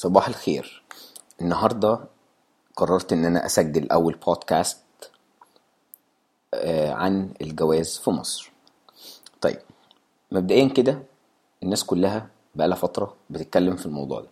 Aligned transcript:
صباح 0.00 0.28
الخير. 0.28 0.82
النهاردة 1.40 2.00
قررت 2.76 3.12
إن 3.12 3.24
أنا 3.24 3.46
أسجل 3.46 3.90
أول 3.90 4.14
بودكاست 4.26 4.78
آه، 6.54 6.92
عن 6.92 7.30
الجواز 7.42 7.98
في 7.98 8.10
مصر. 8.10 8.52
طيب 9.40 9.58
مبدئيا 10.32 10.68
كده 10.68 11.02
الناس 11.62 11.84
كلها 11.84 12.28
بقالها 12.54 12.76
فترة 12.76 13.16
بتتكلم 13.30 13.76
في 13.76 13.86
الموضوع 13.86 14.20
ده. 14.20 14.28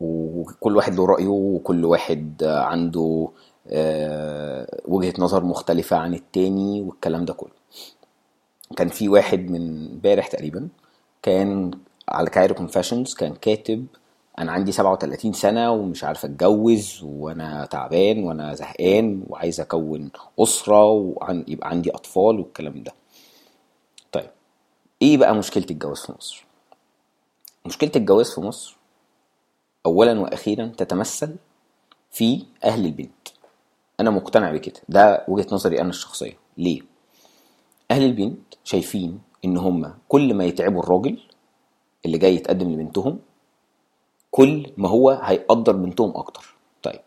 وكل 0.00 0.76
واحد 0.76 0.94
له 0.94 1.06
رأيه 1.06 1.28
وكل 1.28 1.84
واحد 1.84 2.44
عنده 2.44 3.28
آه، 3.68 4.80
وجهة 4.88 5.14
نظر 5.18 5.44
مختلفة 5.44 5.96
عن 5.96 6.14
التاني 6.14 6.80
والكلام 6.80 7.24
ده 7.24 7.34
كله. 7.34 7.56
كان 8.76 8.88
في 8.88 9.08
واحد 9.08 9.50
من 9.50 9.86
امبارح 9.92 10.26
تقريبا 10.26 10.68
كان 11.22 11.70
على 12.08 12.30
Cairo 12.30 12.54
Confessions 12.54 13.14
كان 13.14 13.34
كاتب 13.34 13.86
أنا 14.38 14.52
عندي 14.52 14.72
37 14.72 15.32
سنة 15.32 15.70
ومش 15.72 16.04
عارف 16.04 16.24
أتجوز 16.24 17.00
وأنا 17.04 17.66
تعبان 17.66 18.24
وأنا 18.24 18.54
زهقان 18.54 19.22
وعايز 19.28 19.60
أكون 19.60 20.10
أسرة 20.38 20.84
ويبقى 20.90 21.68
عندي 21.68 21.90
أطفال 21.90 22.40
والكلام 22.40 22.82
ده. 22.82 22.92
طيب 24.12 24.30
إيه 25.02 25.18
بقى 25.18 25.34
مشكلة 25.34 25.66
الجواز 25.70 25.98
في 26.06 26.12
مصر؟ 26.18 26.44
مشكلة 27.66 27.90
الجواز 27.96 28.30
في 28.34 28.40
مصر 28.40 28.76
اولا 29.86 30.20
وأخيرا 30.20 30.66
تتمثل 30.66 31.36
في 32.10 32.44
أهل 32.64 32.84
البنت. 32.86 33.28
أنا 34.00 34.10
مقتنع 34.10 34.52
بكده 34.52 34.80
ده 34.88 35.24
وجهة 35.28 35.46
نظري 35.52 35.80
أنا 35.80 35.88
الشخصية. 35.88 36.38
ليه؟ 36.58 36.80
أهل 37.90 38.02
البنت 38.02 38.54
شايفين 38.64 39.20
إن 39.44 39.56
هم 39.56 39.94
كل 40.08 40.34
ما 40.34 40.44
يتعبوا 40.44 40.82
الراجل 40.82 41.18
اللي 42.06 42.18
جاي 42.18 42.34
يتقدم 42.34 42.72
لبنتهم 42.72 43.18
كل 44.36 44.72
ما 44.76 44.88
هو 44.88 45.10
هيقدر 45.10 45.72
بنتهم 45.72 46.16
أكتر. 46.16 46.54
طيب 46.82 47.00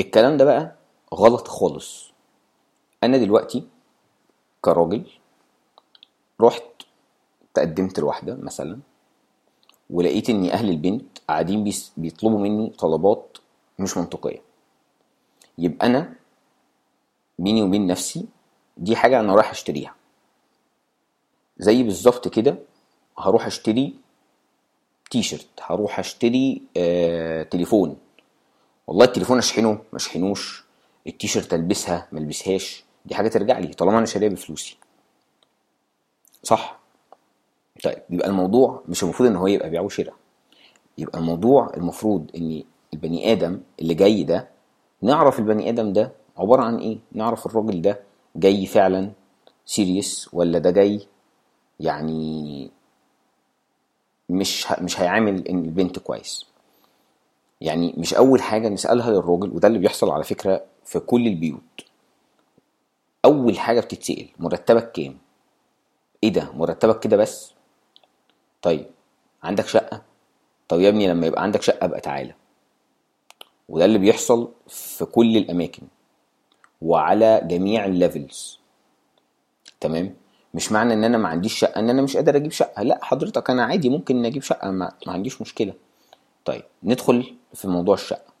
الكلام 0.00 0.36
ده 0.36 0.44
بقى 0.44 0.74
غلط 1.14 1.48
خالص. 1.48 2.12
أنا 3.04 3.16
دلوقتي 3.18 3.68
كراجل 4.60 5.06
رحت 6.40 6.62
تقدمت 7.54 8.00
لواحدة 8.00 8.34
مثلا 8.34 8.78
ولقيت 9.90 10.30
إن 10.30 10.44
أهل 10.50 10.68
البنت 10.70 11.18
قاعدين 11.28 11.72
بيطلبوا 11.96 12.38
مني 12.38 12.70
طلبات 12.70 13.38
مش 13.78 13.96
منطقية. 13.96 14.42
يبقى 15.58 15.86
أنا 15.86 16.14
بيني 17.38 17.62
وبين 17.62 17.86
نفسي 17.86 18.26
دي 18.76 18.96
حاجة 18.96 19.20
أنا 19.20 19.34
رايح 19.34 19.50
أشتريها. 19.50 19.94
زي 21.58 21.82
بالظبط 21.82 22.28
كده 22.28 22.58
هروح 23.18 23.46
أشتري 23.46 23.94
تي 25.10 25.22
شيرت 25.22 25.46
هروح 25.62 25.98
اشتري 25.98 26.62
آه 26.76 27.42
تليفون. 27.42 27.96
والله 28.86 29.04
التليفون 29.04 29.38
اشحنه 29.38 29.70
ما 29.72 29.96
اشحنوش. 29.96 30.64
التي 31.06 31.26
شيرت 31.26 31.54
البسها 31.54 32.08
ما 32.12 32.18
البسهاش. 32.20 32.84
دي 33.06 33.14
حاجة 33.14 33.28
ترجع 33.28 33.58
لي 33.58 33.66
طالما 33.68 33.98
أنا 33.98 34.06
شاريها 34.06 34.28
بفلوسي. 34.28 34.76
صح؟ 36.42 36.78
طيب 37.84 38.02
يبقى 38.10 38.28
الموضوع 38.28 38.82
مش 38.88 39.02
المفروض 39.02 39.28
ان 39.28 39.36
هو 39.36 39.46
يبقى 39.46 39.70
بيع 39.70 39.80
وشراء. 39.80 40.14
يبقى 40.98 41.18
الموضوع 41.18 41.72
المفروض 41.76 42.30
ان 42.36 42.62
البني 42.94 43.32
آدم 43.32 43.60
اللي 43.80 43.94
جاي 43.94 44.22
ده 44.22 44.48
نعرف 45.02 45.38
البني 45.38 45.68
آدم 45.68 45.92
ده 45.92 46.12
عبارة 46.38 46.62
عن 46.62 46.76
إيه؟ 46.78 46.98
نعرف 47.12 47.46
الراجل 47.46 47.82
ده 47.82 48.00
جاي 48.36 48.66
فعلا 48.66 49.10
سيريس 49.66 50.28
ولا 50.32 50.58
ده 50.58 50.70
جاي 50.70 51.00
يعني 51.80 52.70
مش 54.28 54.66
مش 54.72 55.00
هيعامل 55.00 55.48
البنت 55.48 55.98
كويس. 55.98 56.46
يعني 57.60 57.94
مش 57.96 58.14
أول 58.14 58.42
حاجة 58.42 58.68
نسألها 58.68 59.10
للراجل 59.10 59.50
وده 59.50 59.68
اللي 59.68 59.78
بيحصل 59.78 60.10
على 60.10 60.24
فكرة 60.24 60.64
في 60.84 60.98
كل 61.00 61.26
البيوت. 61.26 61.62
أول 63.24 63.58
حاجة 63.58 63.80
بتتسأل 63.80 64.28
مرتبك 64.38 64.92
كام؟ 64.92 65.18
إيه 66.24 66.32
ده؟ 66.32 66.52
مرتبك 66.52 67.00
كده 67.00 67.16
بس؟ 67.16 67.52
طيب 68.62 68.86
عندك 69.42 69.66
شقة؟ 69.66 70.02
طب 70.68 70.80
يا 70.80 70.88
ابني 70.88 71.08
لما 71.08 71.26
يبقى 71.26 71.42
عندك 71.42 71.62
شقة 71.62 71.86
بقى 71.86 72.00
تعالى. 72.00 72.34
وده 73.68 73.84
اللي 73.84 73.98
بيحصل 73.98 74.52
في 74.68 75.04
كل 75.04 75.36
الأماكن. 75.36 75.82
وعلى 76.82 77.40
جميع 77.44 77.84
الليفلز. 77.84 78.58
تمام؟ 79.80 80.14
مش 80.56 80.72
معنى 80.72 80.94
إن 80.94 81.04
أنا 81.04 81.18
ما 81.18 81.28
عنديش 81.28 81.58
شقة 81.58 81.78
إن 81.78 81.90
أنا 81.90 82.02
مش 82.02 82.16
قادر 82.16 82.36
أجيب 82.36 82.52
شقة. 82.52 82.82
لا 82.82 82.98
حضرتك 83.02 83.50
أنا 83.50 83.64
عادي 83.64 83.88
ممكن 83.88 84.24
أجيب 84.24 84.42
شقة 84.42 84.70
ما, 84.70 84.92
ما 85.06 85.12
عنديش 85.12 85.40
مشكلة. 85.40 85.74
طيب 86.44 86.62
ندخل 86.82 87.34
في 87.54 87.68
موضوع 87.68 87.94
الشقة. 87.94 88.32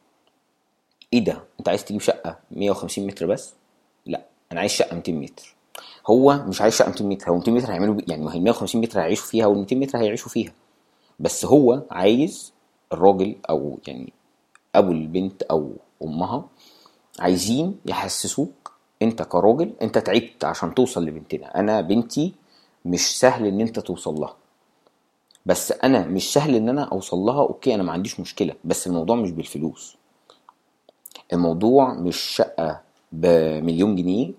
إيه 1.12 1.24
ده؟ 1.24 1.42
أنت 1.60 1.68
عايز 1.68 1.84
تجيب 1.84 2.00
شقة 2.00 2.38
150 2.50 3.06
متر 3.06 3.26
بس؟ 3.26 3.54
لا 4.06 4.26
أنا 4.52 4.60
عايز 4.60 4.70
شقة 4.72 4.94
200 4.94 5.12
متر. 5.12 5.54
هو 6.06 6.44
مش 6.48 6.60
عايز 6.60 6.74
شقة 6.74 6.88
200 6.88 7.04
متر 7.04 7.30
هو 7.30 7.36
200 7.36 7.52
متر 7.52 7.70
هيعملوا 7.72 7.96
يعني 8.08 8.24
ما 8.24 8.34
هي 8.34 8.40
150 8.40 8.80
متر 8.80 9.00
هيعيشوا 9.00 9.26
فيها 9.26 9.46
وال 9.46 9.58
200 9.58 9.76
متر 9.76 9.98
هيعيشوا 9.98 10.30
فيها. 10.30 10.52
بس 11.20 11.44
هو 11.44 11.82
عايز 11.90 12.52
الراجل 12.92 13.36
أو 13.50 13.78
يعني 13.86 14.12
أبو 14.74 14.92
البنت 14.92 15.42
أو 15.42 15.72
أمها 16.02 16.48
عايزين 17.18 17.78
يحسسوك 17.86 18.72
انت 19.02 19.22
كراجل 19.22 19.72
انت 19.82 19.98
تعبت 19.98 20.44
عشان 20.44 20.74
توصل 20.74 21.04
لبنتنا. 21.04 21.60
أنا 21.60 21.80
بنتي 21.80 22.34
مش 22.84 23.18
سهل 23.18 23.46
ان 23.46 23.60
انت 23.60 23.78
توصل 23.80 24.14
لها. 24.14 24.36
بس 25.46 25.72
أنا 25.72 26.06
مش 26.06 26.32
سهل 26.32 26.54
ان 26.54 26.68
أنا 26.68 26.84
اوصل 26.84 27.16
لها 27.18 27.40
أوكي 27.40 27.74
أنا 27.74 27.82
ما 27.82 27.92
عنديش 27.92 28.20
مشكلة. 28.20 28.54
بس 28.64 28.86
الموضوع 28.86 29.16
مش 29.16 29.30
بالفلوس. 29.30 29.96
الموضوع 31.32 31.94
مش 31.94 32.16
شقة 32.16 32.80
بمليون 33.12 33.96
جنيه. 33.96 34.32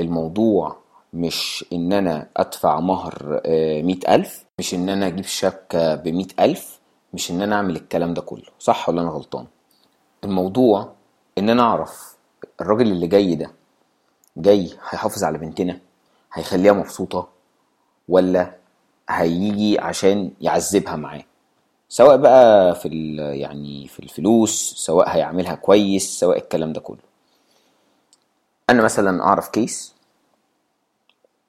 الموضوع 0.00 0.76
مش 1.12 1.64
ان 1.72 1.92
أنا 1.92 2.26
ادفع 2.36 2.80
مهر 2.80 3.40
آه، 3.44 3.82
مئة 3.82 4.14
ألف. 4.14 4.44
مش 4.58 4.74
ان 4.74 4.88
أنا 4.88 5.06
أجيب 5.06 5.24
شبكة 5.24 5.94
بمئة 5.94 6.44
ألف. 6.44 6.80
مش 7.14 7.30
ان 7.30 7.42
أنا 7.42 7.56
اعمل 7.56 7.76
الكلام 7.76 8.14
ده 8.14 8.22
كله. 8.22 8.42
صح 8.58 8.88
ولا 8.88 9.02
أنا 9.02 9.10
غلطان؟ 9.10 9.46
الموضوع 10.24 10.92
ان 11.38 11.50
أنا 11.50 11.62
اعرف 11.62 12.16
الراجل 12.60 12.86
اللي 12.92 13.06
جاي 13.06 13.34
ده 13.34 13.50
جاي 14.36 14.64
هيحافظ 14.90 15.24
على 15.24 15.38
بنتنا 15.38 15.78
هيخليها 16.32 16.72
مبسوطة 16.72 17.28
ولا 18.08 18.54
هيجي 19.08 19.78
عشان 19.78 20.30
يعذبها 20.40 20.96
معاه؟ 20.96 21.22
سواء 21.88 22.16
بقى 22.16 22.74
في 22.74 22.88
يعني 23.16 23.88
في 23.88 24.00
الفلوس 24.00 24.74
سواء 24.76 25.08
هيعملها 25.08 25.54
كويس 25.54 26.18
سواء 26.20 26.38
الكلام 26.38 26.72
ده 26.72 26.80
كله. 26.80 26.98
أنا 28.70 28.82
مثلا 28.82 29.22
أعرف 29.24 29.48
case 29.48 29.94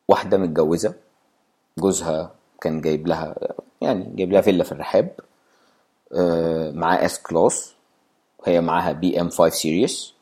واحدة 0.07 0.37
متجوزة 0.37 0.93
جوزها 1.77 2.31
كان 2.61 2.81
جايب 2.81 3.07
لها 3.07 3.35
يعني 3.81 4.11
جايب 4.15 4.31
لها 4.31 4.41
فيلا 4.41 4.63
في 4.63 4.71
الرحاب 4.71 5.11
آه، 6.13 6.71
معاه 6.71 7.05
S-Class 7.05 7.73
وهي 8.39 8.61
معاها 8.61 8.91
BM 8.91 9.29
5 9.29 9.49
Series 9.49 10.13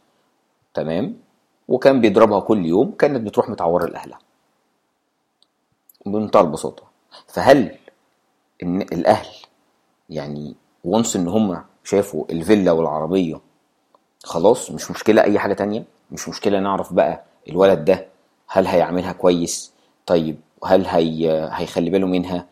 تمام؟ 0.73 1.17
وكان 1.69 2.01
بيضربها 2.01 2.39
كل 2.39 2.65
يوم 2.65 2.91
كانت 2.91 3.21
بتروح 3.27 3.49
متعوره 3.49 3.85
لاهلها. 3.85 4.19
بمنتهى 6.05 6.41
البساطه 6.41 6.83
فهل 7.27 7.77
إن 8.63 8.81
الأهل 8.81 9.27
يعني 10.09 10.55
وانس 10.83 11.15
إن 11.15 11.27
هم 11.27 11.63
شافوا 11.83 12.25
الفيلا 12.29 12.71
والعربية 12.71 13.41
خلاص 14.23 14.71
مش 14.71 14.91
مشكلة 14.91 15.23
أي 15.23 15.39
حاجة 15.39 15.53
تانية؟ 15.53 15.83
مش 16.11 16.29
مشكلة 16.29 16.59
نعرف 16.59 16.93
بقى 16.93 17.23
الولد 17.49 17.85
ده 17.85 18.07
هل 18.47 18.67
هيعملها 18.67 19.11
كويس؟ 19.11 19.73
طيب 20.05 20.39
هل 20.65 20.85
هي 20.85 21.49
هيخلي 21.53 21.89
باله 21.89 22.07
منها؟ 22.07 22.45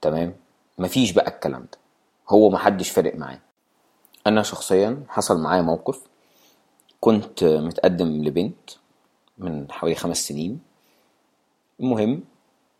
تمام؟ 0.00 0.34
مفيش 0.78 1.12
بقى 1.12 1.28
الكلام 1.28 1.60
ده. 1.60 1.78
هو 2.28 2.50
محدش 2.50 2.90
فارق 2.90 3.16
معاه. 3.16 3.38
أنا 4.26 4.42
شخصيا 4.42 5.02
حصل 5.08 5.40
معايا 5.40 5.62
موقف 5.62 6.00
كنت 7.02 7.44
متقدم 7.44 8.24
لبنت 8.24 8.70
من 9.38 9.72
حوالي 9.72 9.94
خمس 9.94 10.28
سنين. 10.28 10.60
المهم 11.80 12.22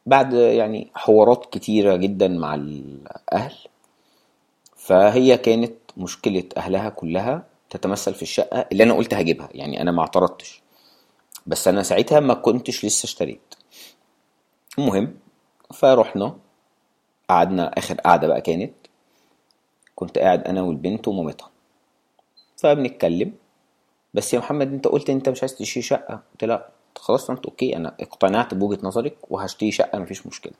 بعد 0.06 0.32
يعني 0.32 0.90
حوارات 0.94 1.46
كتيرة 1.54 1.96
جدا 1.96 2.28
مع 2.28 2.54
الأهل 2.54 3.54
فهي 4.76 5.38
كانت 5.38 5.74
مشكلة 5.96 6.44
أهلها 6.56 6.88
كلها 6.88 7.46
تتمثل 7.70 8.14
في 8.14 8.22
الشقة 8.22 8.66
اللي 8.72 8.84
أنا 8.84 8.94
قلت 8.94 9.14
هجيبها. 9.14 9.48
يعني 9.52 9.82
أنا 9.82 9.90
ما 9.90 10.00
اعترضتش 10.00 10.62
بس 11.46 11.68
أنا 11.68 11.82
ساعتها 11.82 12.20
ما 12.20 12.34
كنتش 12.34 12.84
لسه 12.84 13.04
اشتريت. 13.06 13.54
المهم 14.78 15.14
فرحنا 15.74 16.36
قعدنا 17.28 17.78
آخر 17.78 17.94
قعدة 17.94 18.28
بقى 18.28 18.40
كانت 18.40 18.74
كنت 19.94 20.18
قاعد 20.18 20.42
أنا 20.44 20.62
والبنت 20.62 21.08
ومامتها. 21.08 21.50
فبنتكلم 22.56 23.32
بس 24.14 24.34
يا 24.34 24.38
محمد 24.38 24.72
انت 24.72 24.86
قلت 24.88 25.10
انت 25.10 25.28
مش 25.28 25.42
عايز 25.42 25.54
تشتري 25.54 25.82
شقة. 25.82 26.22
قلت 26.32 26.44
لا. 26.44 26.68
خلاص 26.96 27.26
فهمت. 27.26 27.46
أوكي 27.46 27.76
أنا 27.76 27.94
اقتنعت 28.00 28.54
بوجهة 28.54 28.78
نظرك 28.82 29.16
وهشتري 29.30 29.72
شقة 29.72 29.98
مفيش 29.98 30.26
مشكلة. 30.26 30.52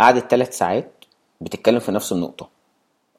قعدت 0.00 0.30
ثلاث 0.30 0.58
ساعات 0.58 1.04
بتتكلم 1.40 1.78
في 1.78 1.92
نفس 1.92 2.12
النقطة. 2.12 2.48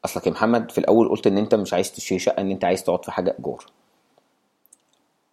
أصلك 0.05 0.27
يا 0.27 0.31
محمد 0.31 0.71
في 0.71 0.77
الأول 0.77 1.09
قلت 1.09 1.27
إن 1.27 1.37
أنت 1.37 1.55
مش 1.55 1.73
عايز 1.73 1.91
تشتري 1.91 2.19
شقة 2.19 2.41
إن 2.41 2.51
أنت 2.51 2.65
عايز 2.65 2.83
تقعد 2.83 3.05
في 3.05 3.11
حاجة 3.11 3.35
إيجار. 3.39 3.65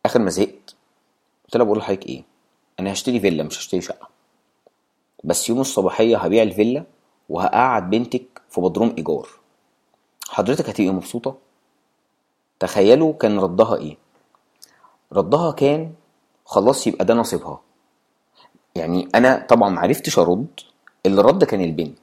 آخر 0.06 0.18
ما 0.20 0.30
زهقت 0.30 0.74
قلت 1.44 1.56
لها 1.56 1.64
بقول 1.64 1.78
لحضرتك 1.78 2.06
إيه؟ 2.06 2.24
أنا 2.80 2.92
هشتري 2.92 3.20
فيلا 3.20 3.42
مش 3.42 3.58
هشتري 3.58 3.80
شقة. 3.80 4.08
بس 5.24 5.48
يوم 5.48 5.60
الصباحية 5.60 6.16
هبيع 6.18 6.42
الفيلا 6.42 6.84
وهقعد 7.28 7.90
بنتك 7.90 8.42
في 8.50 8.60
بدروم 8.60 8.94
إيجار. 8.98 9.28
حضرتك 10.28 10.68
هتبقي 10.68 10.90
مبسوطة؟ 10.90 11.36
تخيلوا 12.60 13.12
كان 13.12 13.38
ردها 13.40 13.76
إيه؟ 13.76 13.96
ردها 15.12 15.52
كان 15.52 15.92
خلاص 16.44 16.86
يبقى 16.86 17.04
ده 17.04 17.14
نصيبها. 17.14 17.60
يعني 18.74 19.08
أنا 19.14 19.46
طبعا 19.48 19.68
ما 19.68 19.80
عرفتش 19.80 20.18
أرد 20.18 20.46
اللي 21.06 21.22
رد 21.22 21.44
كان 21.44 21.60
البنت. 21.60 21.98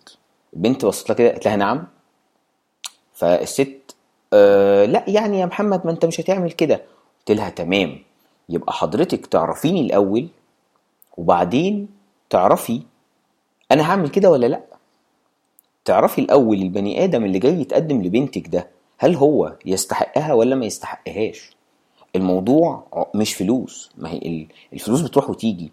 البنت 0.53 0.85
بصت 0.85 1.09
لها 1.09 1.17
كده 1.17 1.29
قالت 1.29 1.45
لها 1.45 1.55
نعم. 1.55 1.87
فالست 3.13 3.95
آه 4.33 4.85
لا 4.85 5.03
يعني 5.07 5.39
يا 5.39 5.45
محمد 5.45 5.85
ما 5.85 5.91
أنت 5.91 6.05
مش 6.05 6.19
هتعمل 6.21 6.51
كده. 6.51 6.75
قلت 7.19 7.37
لها 7.37 7.49
تمام. 7.49 7.99
يبقى 8.49 8.73
حضرتك 8.73 9.25
تعرفيني 9.25 9.81
الأول 9.81 10.27
وبعدين 11.17 11.87
تعرفي 12.29 12.81
أنا 13.71 13.91
هعمل 13.91 14.09
كده 14.09 14.29
ولا 14.31 14.45
لا. 14.45 14.63
تعرفي 15.85 16.21
الأول 16.21 16.57
البني 16.61 17.03
آدم 17.03 17.25
اللي 17.25 17.39
جاي 17.39 17.61
يتقدم 17.61 18.01
لبنتك 18.01 18.47
ده 18.47 18.67
هل 18.97 19.15
هو 19.15 19.55
يستحقها 19.65 20.33
ولا 20.33 20.55
ما 20.55 20.65
يستحقهاش؟ 20.65 21.55
الموضوع 22.15 22.87
مش 23.15 23.33
فلوس. 23.33 23.91
ما 23.97 24.09
هي 24.11 24.17
ال- 24.17 24.47
الفلوس 24.73 25.01
بتروح 25.01 25.29
وتيجي. 25.29 25.71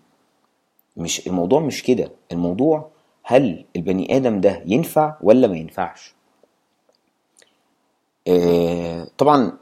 مش 0.96 1.26
الموضوع 1.26 1.60
مش 1.60 1.82
كده. 1.82 2.10
الموضوع 2.32 2.88
هل 3.22 3.64
البني 3.76 4.16
آدم 4.16 4.40
ده 4.40 4.62
ينفع 4.66 5.16
ولا 5.22 5.46
ما 5.48 5.56
ينفعش؟ 5.56 6.14
آه، 8.28 9.06
طبعا 9.18 9.52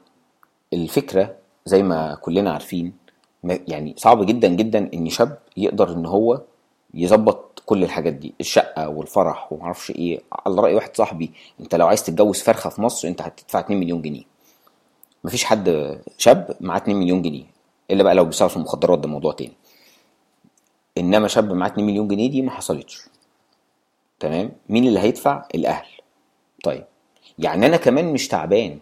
الفكرة 0.72 1.36
زي 1.66 1.82
ما 1.82 2.14
كلنا 2.14 2.52
عارفين 2.52 2.92
يعني 3.44 3.94
صعب 3.96 4.26
جدا 4.26 4.48
جدا 4.48 4.90
إن 4.94 5.08
شاب 5.08 5.38
يقدر 5.56 5.92
إن 5.92 6.06
هو 6.06 6.42
يظبط 6.94 7.49
كل 7.70 7.84
الحاجات 7.84 8.12
دي 8.12 8.34
الشقة 8.40 8.88
والفرح 8.88 9.52
ومعرفش 9.52 9.90
إيه. 9.90 10.20
على 10.32 10.54
رأي 10.60 10.74
واحد 10.74 10.96
صاحبي 10.96 11.30
أنت 11.60 11.74
لو 11.74 11.86
عايز 11.86 12.02
تتجوز 12.04 12.42
فرخة 12.42 12.70
في 12.70 12.82
مصر 12.82 13.08
أنت 13.08 13.22
هتدفع 13.22 13.60
2 13.60 13.80
مليون 13.80 14.02
جنيه. 14.02 14.22
مفيش 15.24 15.44
حد 15.44 15.98
شاب 16.18 16.56
معاه 16.60 16.78
2 16.78 16.96
مليون 16.96 17.22
جنيه 17.22 17.44
إلا 17.90 18.02
بقى 18.02 18.14
لو 18.14 18.30
في 18.30 18.56
المخدرات 18.56 18.98
ده 18.98 19.08
موضوع 19.08 19.32
تاني. 19.32 19.52
إنما 20.98 21.28
شاب 21.28 21.52
معاه 21.52 21.68
2 21.68 21.86
مليون 21.86 22.08
جنيه 22.08 22.30
دي 22.30 22.42
ما 22.42 22.50
حصلتش. 22.50 23.02
تمام؟ 24.20 24.52
مين 24.68 24.86
اللي 24.86 25.00
هيدفع؟ 25.00 25.44
الأهل. 25.54 25.86
طيب 26.64 26.84
يعني 27.38 27.66
أنا 27.66 27.76
كمان 27.76 28.12
مش 28.12 28.28
تعبان. 28.28 28.78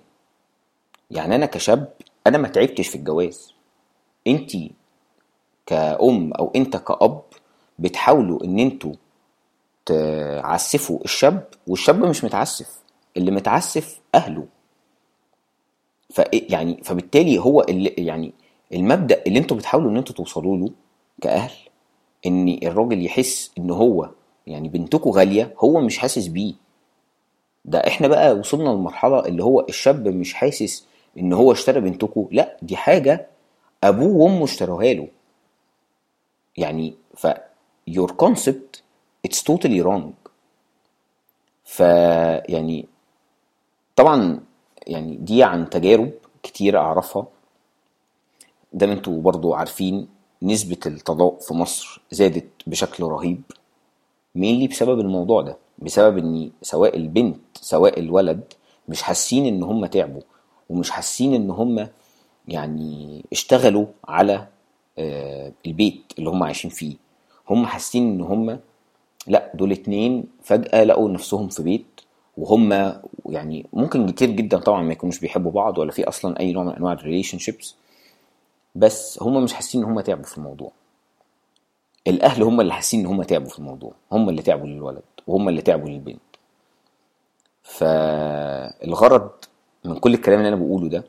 يعني 1.10 1.34
أنا 1.34 1.46
كشاب 1.46 1.92
أنا 2.26 2.38
ما 2.38 2.48
تعبتش 2.48 2.88
في 2.88 2.94
الجواز. 2.94 3.52
انت 4.26 4.50
كأم 5.66 6.32
أو 6.32 6.52
أنت 6.56 6.76
كأب 6.76 7.22
بتحاولوا 7.78 8.44
إن 8.44 8.58
أنتوا 8.58 8.92
تعسفوا 9.86 10.98
الشاب 11.04 11.48
والشاب 11.66 12.04
مش 12.04 12.24
متعسف 12.24 12.78
اللي 13.16 13.30
متعسف 13.30 14.00
أهله. 14.14 14.46
ف 16.10 16.20
يعني 16.32 16.80
فبالتالي 16.84 17.38
هو 17.38 17.60
اللي 17.60 17.88
يعني 17.98 18.32
المبدأ 18.72 19.22
اللي 19.26 19.38
أنتوا 19.38 19.56
بتحاولوا 19.56 19.90
إن 19.90 19.96
أنتوا 19.96 20.14
توصلوا 20.14 20.56
له 20.56 20.70
كأهل 21.20 21.52
إن 22.26 22.58
الراجل 22.62 23.04
يحس 23.06 23.50
إن 23.58 23.70
هو 23.70 24.10
يعني 24.46 24.68
بنتكم 24.68 25.10
غالية 25.10 25.54
هو 25.58 25.80
مش 25.80 25.98
حاسس 25.98 26.26
بيه. 26.26 26.54
ده 27.64 27.78
إحنا 27.78 28.08
بقى 28.08 28.32
وصلنا 28.32 28.68
للمرحلة 28.70 29.26
اللي 29.26 29.44
هو 29.44 29.60
الشاب 29.68 30.08
مش 30.08 30.34
حاسس 30.34 30.86
إن 31.18 31.32
هو 31.32 31.52
اشترى 31.52 31.80
بنتكم 31.80 32.28
لأ 32.30 32.56
دي 32.62 32.76
حاجة 32.76 33.26
أبوه 33.84 34.12
وأمه 34.16 34.44
اشتروها 34.44 34.92
له. 34.94 35.08
يعني 36.56 36.94
your 37.96 38.10
concept 38.24 38.82
it's 39.26 39.42
totally 39.42 39.82
wrong. 39.82 40.12
ف 41.64 41.80
يعني 42.48 42.86
طبعا 43.96 44.40
يعني 44.86 45.16
دي 45.16 45.42
عن 45.42 45.70
تجارب 45.70 46.10
كتير 46.42 46.78
أعرفها. 46.78 47.26
ده 48.72 48.86
ما 48.86 48.92
أنتوا 48.92 49.20
برضو 49.22 49.54
عارفين 49.54 50.08
نسبة 50.42 50.78
الطلاق 50.86 51.40
في 51.40 51.54
مصر 51.54 52.00
زادت 52.10 52.48
بشكل 52.66 53.04
رهيب 53.04 53.42
mainly 54.34 54.66
بسبب 54.68 55.00
الموضوع 55.00 55.42
ده 55.42 55.56
بسبب 55.78 56.18
إن 56.18 56.50
سواء 56.62 56.96
البنت 56.96 57.40
سواء 57.60 57.98
الولد 58.00 58.52
مش 58.88 59.02
حاسين 59.02 59.46
إن 59.46 59.62
هم 59.62 59.86
تعبوا 59.86 60.22
ومش 60.68 60.90
حاسين 60.90 61.34
إن 61.34 61.50
هم 61.50 61.88
يعني 62.48 63.24
اشتغلوا 63.32 63.86
على 64.08 64.46
آه، 64.98 65.52
البيت 65.66 66.02
اللي 66.18 66.30
هم 66.30 66.42
عايشين 66.42 66.70
فيه. 66.70 66.96
هم 67.50 67.66
حاسين 67.66 68.02
إن 68.12 68.20
هم 68.20 68.58
لا 69.26 69.52
دول 69.54 69.72
اتنين 69.72 70.24
فجأة 70.42 70.84
لقوا 70.84 71.08
نفسهم 71.08 71.48
في 71.48 71.62
بيت 71.62 71.86
وهم 72.36 72.72
يعني 73.26 73.66
ممكن 73.72 74.10
كتير 74.10 74.30
جدا 74.30 74.58
طبعا 74.58 74.82
ما 74.82 74.92
يكونوش 74.92 75.18
بيحبوا 75.20 75.50
بعض 75.52 75.78
ولا 75.78 75.92
في 75.92 76.08
أصلا 76.08 76.40
أي 76.40 76.52
نوع 76.52 76.64
من 76.64 76.72
أنواع 76.72 76.92
ال 76.92 77.38
relationships 77.38 77.74
بس 78.74 79.22
هم 79.22 79.44
مش 79.44 79.52
حاسين 79.52 79.82
إن 79.84 79.90
هم 79.90 80.00
تعبوا 80.00 80.24
في 80.24 80.38
الموضوع. 80.38 80.72
الأهل 82.06 82.42
هم 82.42 82.60
اللي 82.60 82.72
حاسين 82.72 83.00
إن 83.00 83.06
هم 83.06 83.22
تعبوا 83.22 83.48
في 83.48 83.58
الموضوع 83.58 83.92
هم 84.12 84.28
اللي 84.28 84.42
تعبوا 84.42 84.66
للولد 84.66 85.02
وهم 85.26 85.48
اللي 85.48 85.62
تعبوا 85.62 85.88
للبنت. 85.88 86.20
فالغرض 87.62 89.30
من 89.84 89.96
كل 89.98 90.14
الكلام 90.14 90.38
اللي 90.38 90.48
أنا 90.48 90.56
بقوله 90.56 90.88
ده 90.88 91.04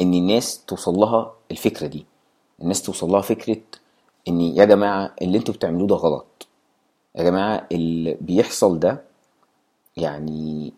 إن 0.00 0.14
الناس 0.14 0.64
توصل 0.66 0.94
لها 0.94 1.32
الفكرة 1.50 1.86
دي. 1.86 2.06
الناس 2.62 2.82
توصل 2.82 3.08
لها 3.08 3.20
فكرة 3.20 3.60
إن 4.28 4.40
يا 4.40 4.64
جماعة 4.64 5.14
اللي 5.22 5.38
أنتوا 5.38 5.54
بتعملوه 5.54 5.86
ده 5.88 5.94
غلط. 5.96 6.46
يا 7.16 7.22
جماعة 7.24 7.66
اللي 7.72 8.16
بيحصل 8.20 8.78
ده 8.78 9.02
يعني 9.96 10.72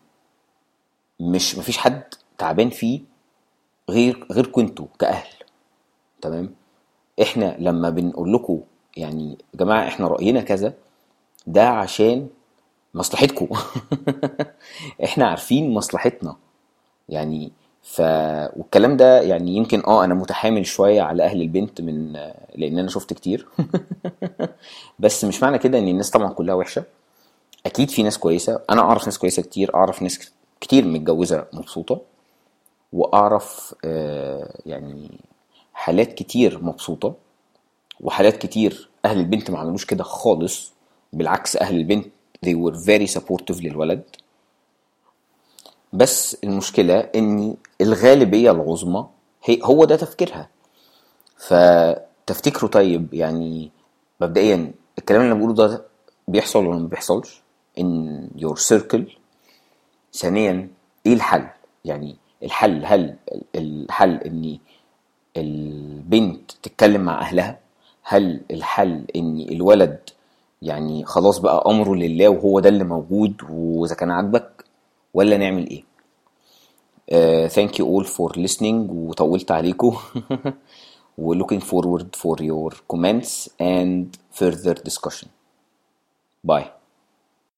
مش 1.20 1.58
مفيش 1.58 1.78
حد 1.78 2.02
تعبان 2.38 2.70
فيه 2.70 3.00
غير 3.90 4.26
غيركم 4.32 4.60
أنتوا 4.60 4.86
كأهل. 4.98 5.28
تمام؟ 6.22 6.54
إحنا 7.22 7.56
لما 7.58 7.90
بنقول 7.90 8.32
لكم 8.32 8.60
يعني 8.96 9.30
يا 9.30 9.58
جماعة 9.60 9.88
إحنا 9.88 10.08
رأينا 10.08 10.40
كذا 10.40 10.74
ده 11.46 11.68
عشان 11.68 12.28
مصلحتكم. 12.94 13.48
إحنا 15.04 15.26
عارفين 15.28 15.74
مصلحتنا. 15.74 16.36
يعني 17.08 17.52
ف 17.88 18.00
والكلام 18.57 18.97
ده 18.97 19.21
يعني 19.21 19.57
يمكن 19.57 19.83
آه 19.87 20.04
أنا 20.04 20.14
متحامل 20.14 20.66
شوية 20.66 21.02
على 21.02 21.25
أهل 21.25 21.42
البنت 21.42 21.80
من 21.80 22.12
لأن 22.54 22.78
أنا 22.78 22.88
شفت 22.88 23.12
كتير. 23.12 23.47
بس 24.99 25.25
مش 25.25 25.42
معنى 25.42 25.59
كده 25.59 25.78
إن 25.78 25.88
الناس 25.88 26.11
طبعا 26.11 26.33
كلها 26.33 26.54
وحشة. 26.54 26.85
أكيد 27.66 27.90
في 27.90 28.02
ناس 28.02 28.18
كويسة. 28.18 28.61
أنا 28.71 28.80
أعرف 28.80 29.04
ناس 29.04 29.18
كويسة 29.18 29.42
كتير. 29.42 29.75
أعرف 29.75 30.02
ناس 30.02 30.33
كتير 30.61 30.85
متجوزة 30.85 31.47
مبسوطة. 31.52 32.00
وأعرف 32.92 33.75
آه، 33.85 34.59
يعني 34.66 35.11
حالات 35.75 36.14
كتير 36.14 36.64
مبسوطة. 36.64 37.14
وحالات 38.00 38.37
كتير 38.37 38.88
أهل 39.04 39.18
البنت 39.18 39.50
ما 39.50 39.59
عملوش 39.59 39.85
كده 39.85 40.04
خالص. 40.04 40.73
بالعكس 41.12 41.57
أهل 41.57 41.76
البنت 41.76 42.07
they 42.47 42.54
were 42.54 42.76
very 42.76 43.18
supportive 43.18 43.62
للولد. 43.62 44.02
بس 45.92 46.37
المشكلة 46.45 46.99
إن 46.99 47.54
الغالبية 47.80 48.50
العظمى 48.50 49.07
هي 49.45 49.59
هو 49.64 49.85
ده 49.85 49.97
تفكيرها. 49.97 50.49
فتفتكروا 51.37 52.71
طيب 52.71 53.14
يعني 53.14 53.71
مبدئيا 54.21 54.73
الكلام 54.99 55.21
اللي 55.21 55.33
أنا 55.33 55.40
بقوله 55.40 55.54
ده 55.54 55.83
بيحصل 56.28 56.66
ولا 56.66 56.78
ما 56.78 56.88
بيحصلش؟ 56.88 57.42
in 57.80 57.85
your 58.40 58.54
circle 58.71 59.00
ثانيا 60.14 60.68
إيه 61.07 61.12
الحل؟ 61.12 61.47
يعني 61.85 62.16
الحل 62.42 62.85
هل 62.85 63.16
الحل 63.57 64.14
إن 64.14 64.59
البنت 65.37 66.50
تتكلم 66.62 67.00
مع 67.00 67.21
أهلها؟ 67.21 67.59
هل 68.02 68.40
الحل 68.50 69.04
إن 69.16 69.40
الولد 69.40 69.99
يعني 70.62 71.04
خلاص 71.04 71.38
بقى 71.38 71.64
أمره 71.66 71.95
لله 71.95 72.28
وهو 72.28 72.61
ده 72.61 72.68
اللي 72.68 72.85
موجود 72.85 73.35
وإذا 73.50 73.95
كان 73.95 74.11
عاجبك؟ 74.11 74.57
ولا 75.13 75.38
نعمل 75.38 75.67
ايه 75.69 75.83
uh, 77.12 77.50
thank 77.51 77.72
you 77.79 77.86
all 77.86 78.05
for 78.07 78.38
listening 78.39 78.89
وطولت 78.89 79.51
عليكم 79.51 79.98
و 81.17 81.36
looking 81.36 81.62
forward 81.62 82.05
for 82.17 82.36
your 82.41 82.74
comments 82.93 83.50
and 83.62 84.05
further 84.39 84.74
discussion 84.89 85.27
bye 86.48 86.76